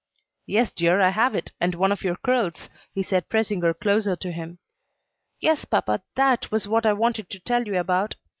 "Yes, 0.47 0.71
dear, 0.71 0.99
I 0.99 1.09
have 1.09 1.35
it, 1.35 1.51
and 1.61 1.75
one 1.75 1.91
of 1.91 2.01
your 2.01 2.15
curls," 2.15 2.69
he 2.91 3.03
said, 3.03 3.29
pressing 3.29 3.61
her 3.61 3.71
closer 3.71 4.15
to 4.15 4.31
him. 4.31 4.57
"Yes, 5.39 5.63
papa, 5.63 6.01
that 6.15 6.49
was 6.49 6.67
what 6.67 6.87
I 6.87 6.93
wanted 6.93 7.29
to 7.29 7.39
tell 7.39 7.65
you 7.67 7.77
about. 7.79 8.15